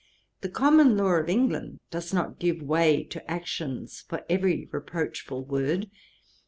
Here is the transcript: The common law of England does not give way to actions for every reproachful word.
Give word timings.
The 0.39 0.49
common 0.49 0.97
law 0.97 1.19
of 1.19 1.29
England 1.29 1.77
does 1.91 2.11
not 2.11 2.39
give 2.39 2.63
way 2.63 3.03
to 3.03 3.29
actions 3.29 4.03
for 4.09 4.25
every 4.27 4.67
reproachful 4.71 5.45
word. 5.45 5.91